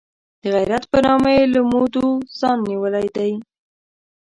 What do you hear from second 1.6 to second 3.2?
مودو ځان نیولی